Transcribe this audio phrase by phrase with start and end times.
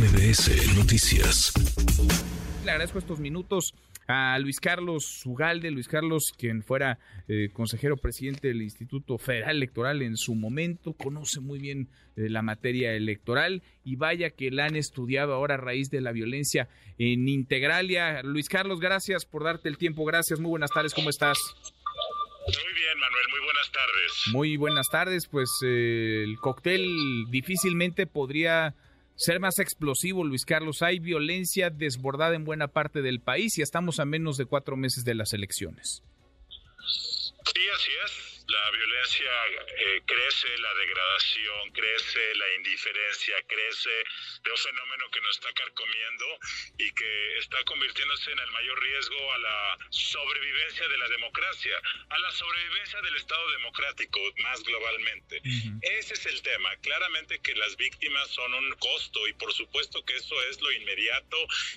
[0.00, 1.52] MBS Noticias.
[2.64, 3.74] Le agradezco estos minutos
[4.08, 10.00] a Luis Carlos Ugalde, Luis Carlos, quien fuera eh, consejero presidente del Instituto Federal Electoral
[10.00, 14.76] en su momento, conoce muy bien eh, la materia electoral y vaya que la han
[14.76, 18.22] estudiado ahora a raíz de la violencia en Integralia.
[18.22, 21.36] Luis Carlos, gracias por darte el tiempo, gracias, muy buenas tardes, ¿cómo estás?
[22.46, 24.12] Muy bien, Manuel, muy buenas tardes.
[24.32, 26.86] Muy buenas tardes, pues eh, el cóctel
[27.28, 28.74] difícilmente podría
[29.20, 30.80] ser más explosivo, Luis Carlos.
[30.80, 35.04] Hay violencia desbordada en buena parte del país y estamos a menos de cuatro meses
[35.04, 36.02] de las elecciones.
[37.60, 39.30] Sí, así es la violencia
[39.78, 43.90] eh, crece, la degradación crece, la indiferencia crece,
[44.42, 46.26] de un fenómeno que nos está carcomiendo
[46.78, 52.18] y que está convirtiéndose en el mayor riesgo a la sobrevivencia de la democracia, a
[52.18, 55.40] la sobrevivencia del Estado democrático más globalmente.
[55.82, 56.74] Ese es el tema.
[56.78, 61.36] Claramente que las víctimas son un costo y por supuesto que eso es lo inmediato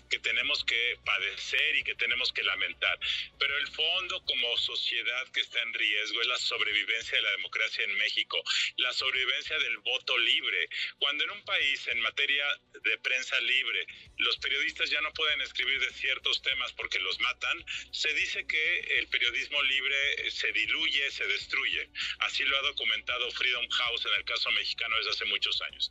[0.10, 2.98] que tenemos que padecer y que tenemos que lamentar.
[3.38, 7.84] Pero el fondo como sociedad que está en riesgo es la sobrevivencia de la democracia
[7.84, 8.42] en México,
[8.78, 10.70] la sobrevivencia del voto libre.
[11.00, 12.46] Cuando en un país en materia
[12.84, 13.86] de prensa libre
[14.18, 18.80] los periodistas ya no pueden escribir de ciertos temas porque los matan, se dice que
[19.00, 21.90] el periodismo libre se diluye, se destruye.
[22.20, 25.90] Así lo ha documentado Freedom House en el caso mexicano desde hace muchos años.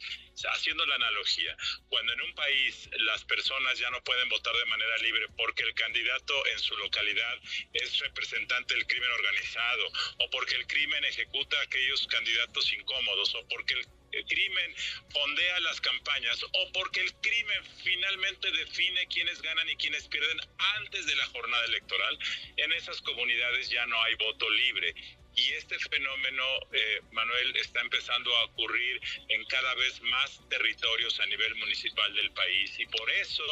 [0.51, 1.57] haciendo la analogía,
[1.89, 5.75] cuando en un país las personas ya no pueden votar de manera libre porque el
[5.75, 7.39] candidato en su localidad
[7.73, 9.72] es representante del crimen organizado
[10.19, 14.75] o porque el crimen ejecuta a aquellos candidatos incómodos o porque el el crimen
[15.11, 20.39] fondea las campañas o porque el crimen finalmente define quiénes ganan y quiénes pierden
[20.77, 22.19] antes de la jornada electoral,
[22.57, 24.95] en esas comunidades ya no hay voto libre.
[25.35, 31.27] Y este fenómeno, eh, Manuel, está empezando a ocurrir en cada vez más territorios a
[31.27, 32.79] nivel municipal del país.
[32.79, 33.45] Y por eso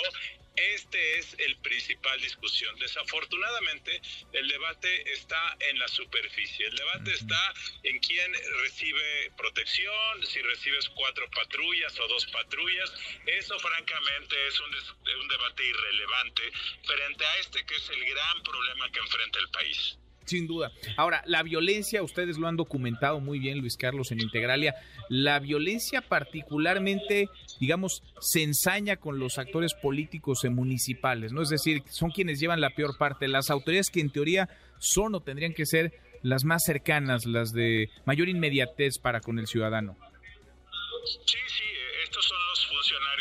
[0.57, 2.77] este es el principal discusión.
[2.79, 4.01] Desafortunadamente,
[4.33, 6.67] el debate está en la superficie.
[6.67, 7.55] El debate está
[7.85, 12.93] en quién recibe protección, si recibes cuatro patrullas o dos patrullas.
[13.27, 14.75] Eso, francamente, es un,
[15.21, 16.43] un debate irrelevante
[16.85, 19.99] frente a este que es el gran problema que enfrenta el país.
[20.31, 20.71] Sin duda.
[20.97, 24.77] Ahora, la violencia, ustedes lo han documentado muy bien, Luis Carlos, en Integralia.
[25.09, 31.43] La violencia particularmente, digamos, se ensaña con los actores políticos y municipales, ¿no?
[31.43, 33.27] Es decir, son quienes llevan la peor parte.
[33.27, 34.49] Las autoridades que en teoría
[34.79, 39.49] son o tendrían que ser las más cercanas, las de mayor inmediatez para con el
[39.49, 39.97] ciudadano.
[41.27, 41.65] Sí, sí,
[42.05, 42.39] estos son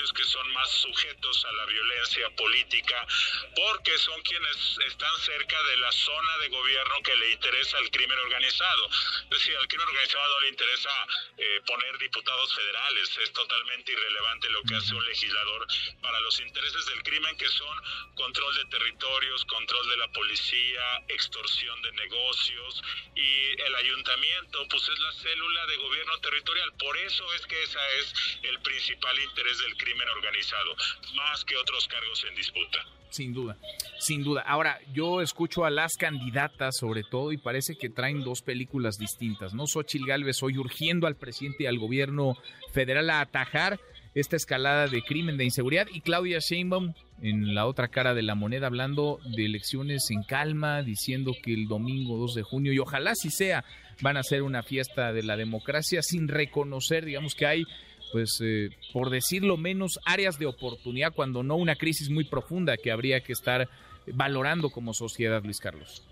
[0.10, 3.08] funcionarios que son más sujetos a la violencia política
[3.56, 8.20] porque son quienes están cerca de la zona de gobierno que le interesa al crimen
[8.20, 8.90] organizado.
[9.24, 10.90] Es decir, al crimen organizado le interesa
[11.38, 15.68] eh, poner diputados federales, es totalmente irrelevante lo que hace un legislador
[16.02, 17.82] para los intereses del crimen que son
[18.16, 22.82] control de territorios, control de la policía, extorsión de negocios
[23.16, 26.74] y el ayuntamiento pues es la célula de gobierno territorial.
[26.78, 30.76] Por eso es que esa es el principal interés del crimen organizado,
[31.16, 32.80] más que otros cargos en disputa.
[33.10, 33.58] Sin duda,
[34.00, 34.42] sin duda.
[34.42, 39.54] Ahora, yo escucho a las candidatas sobre todo y parece que traen dos películas distintas,
[39.54, 39.66] ¿no?
[39.66, 42.38] Xochil Gálvez hoy urgiendo al presidente y al gobierno
[42.72, 43.80] federal a atajar
[44.14, 48.36] esta escalada de crimen, de inseguridad, y Claudia Sheinbaum en la otra cara de la
[48.36, 53.14] moneda hablando de elecciones en calma, diciendo que el domingo 2 de junio, y ojalá
[53.16, 53.66] si sea,
[54.02, 57.66] van a ser una fiesta de la democracia sin reconocer, digamos, que hay
[58.12, 62.92] pues, eh, por decirlo menos, áreas de oportunidad, cuando no una crisis muy profunda que
[62.92, 63.70] habría que estar
[64.14, 66.04] valorando como sociedad, Luis Carlos.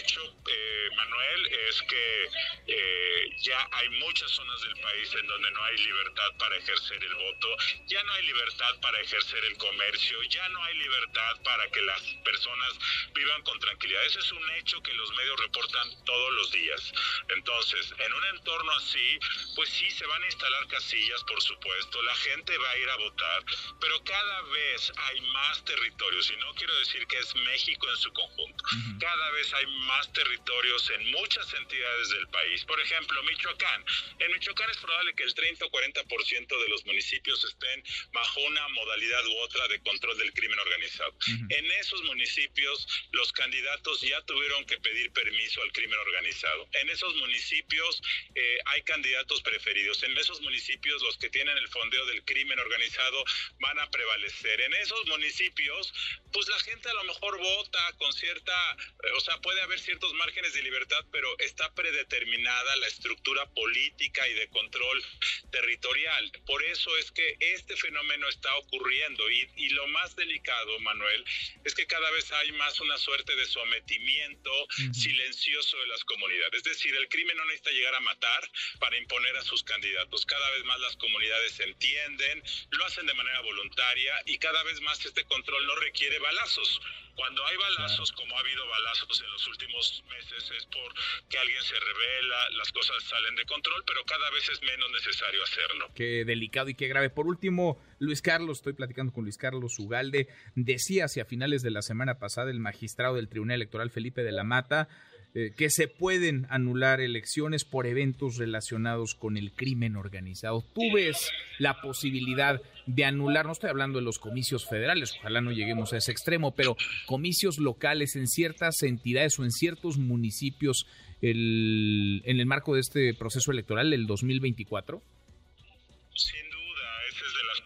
[0.00, 2.28] Hecho, eh, Manuel, es que
[2.68, 7.14] eh, ya hay muchas zonas del país en donde no hay libertad para ejercer el
[7.14, 7.56] voto,
[7.86, 12.00] ya no hay libertad para ejercer el comercio, ya no hay libertad para que las
[12.24, 12.78] personas
[13.12, 14.06] vivan con tranquilidad.
[14.06, 16.92] Ese es un hecho que los medios reportan todos los días.
[17.28, 19.18] Entonces, en un entorno así,
[19.56, 22.96] pues sí se van a instalar casillas, por supuesto, la gente va a ir a
[22.96, 23.44] votar,
[23.80, 28.12] pero cada vez hay más territorios, y no quiero decir que es México en su
[28.12, 28.64] conjunto,
[28.98, 32.64] cada vez hay más territorios en muchas entidades del país.
[32.64, 33.84] Por ejemplo, Michoacán.
[34.18, 38.68] En Michoacán es probable que el 30 o 40% de los municipios estén bajo una
[38.68, 41.14] modalidad u otra de control del crimen organizado.
[41.48, 46.68] En esos municipios los candidatos ya tuvieron que pedir permiso al crimen organizado.
[46.72, 48.00] En esos municipios
[48.34, 50.02] eh, hay candidatos preferidos.
[50.02, 53.24] En esos municipios los que tienen el fondeo del crimen organizado
[53.58, 54.60] van a prevalecer.
[54.60, 55.92] En esos municipios,
[56.32, 60.12] pues la gente a lo mejor vota con cierta, eh, o sea, puede haber ciertos
[60.14, 65.04] márgenes de libertad, pero está predeterminada la estructura política y de control
[65.50, 66.32] territorial.
[66.46, 71.24] Por eso es que este fenómeno está ocurriendo y, y lo más delicado, Manuel,
[71.64, 74.50] es que cada vez hay más una suerte de sometimiento
[74.92, 76.54] silencioso de las comunidades.
[76.54, 80.26] Es decir, el crimen no necesita llegar a matar para imponer a sus candidatos.
[80.26, 85.04] Cada vez más las comunidades entienden, lo hacen de manera voluntaria y cada vez más
[85.04, 86.80] este control no requiere balazos.
[87.14, 89.69] Cuando hay balazos, como ha habido balazos en los últimos
[90.08, 94.60] meses, es porque alguien se revela, las cosas salen de control, pero cada vez es
[94.62, 95.90] menos necesario hacerlo.
[95.94, 97.10] Qué delicado y qué grave.
[97.10, 101.82] Por último, Luis Carlos, estoy platicando con Luis Carlos Ugalde, decía hacia finales de la
[101.82, 104.88] semana pasada el magistrado del Tribunal Electoral Felipe de la Mata
[105.32, 110.64] eh, que se pueden anular elecciones por eventos relacionados con el crimen organizado.
[110.74, 115.52] ¿Tú ves la posibilidad de anular, no estoy hablando de los comicios federales, ojalá no
[115.52, 120.86] lleguemos a ese extremo, pero comicios locales en ciertas entidades o en ciertos municipios
[121.22, 125.00] en el marco de este proceso electoral del 2024?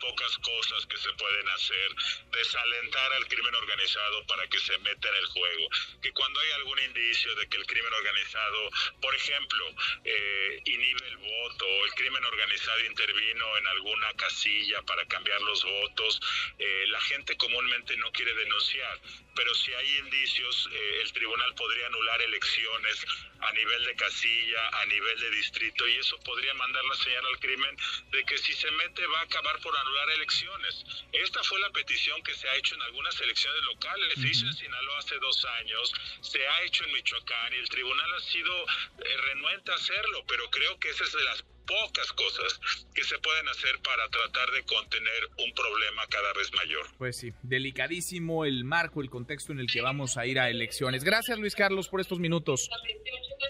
[0.04, 1.88] Pocas cosas que se pueden hacer,
[2.32, 5.68] desalentar al crimen organizado para que se meta en el juego.
[6.02, 8.70] Que cuando hay algún indicio de que el crimen organizado,
[9.00, 9.64] por ejemplo,
[10.04, 15.64] eh, inhibe el voto, o el crimen organizado intervino en alguna casilla para cambiar los
[15.64, 16.20] votos,
[16.58, 19.00] eh, la gente comúnmente no quiere denunciar.
[19.34, 23.04] Pero si hay indicios, eh, el tribunal podría anular elecciones
[23.40, 27.38] a nivel de casilla, a nivel de distrito, y eso podría mandar la señal al
[27.38, 27.76] crimen
[28.10, 30.84] de que si se mete va a acabar por anular elecciones.
[31.12, 34.14] Esta fue la petición que se ha hecho en algunas elecciones locales.
[34.14, 38.14] Se hizo en Sinaloa hace dos años, se ha hecho en Michoacán y el tribunal
[38.16, 42.60] ha sido eh, renuente a hacerlo, pero creo que esa es de las pocas cosas
[42.94, 46.86] que se pueden hacer para tratar de contener un problema cada vez mayor.
[46.98, 51.04] Pues sí, delicadísimo el marco, el contexto en el que vamos a ir a elecciones.
[51.04, 52.68] Gracias Luis Carlos por estos minutos.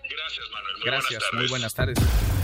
[0.08, 0.76] Gracias Manuel.
[0.76, 2.43] Muy Gracias, buenas muy buenas tardes.